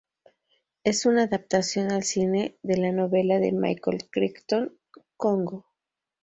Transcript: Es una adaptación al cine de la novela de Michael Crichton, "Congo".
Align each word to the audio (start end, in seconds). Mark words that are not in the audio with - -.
Es 0.83 1.05
una 1.05 1.25
adaptación 1.25 1.91
al 1.91 2.01
cine 2.01 2.57
de 2.63 2.75
la 2.77 2.91
novela 2.91 3.37
de 3.37 3.51
Michael 3.51 4.09
Crichton, 4.09 4.75
"Congo". 5.15 5.67